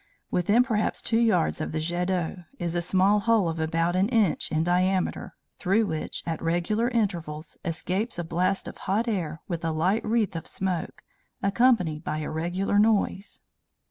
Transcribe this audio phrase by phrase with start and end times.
[0.31, 4.09] Within perhaps two yards of the jet d'eau, is a small hole of about an
[4.09, 9.63] inch in diameter, through which, at regular intervals, escapes a blast of hot air with
[9.63, 11.03] a light wreath of smoke,
[11.43, 13.41] accompanied by a regular noise.